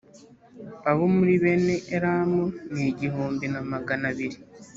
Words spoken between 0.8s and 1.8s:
abo muri bene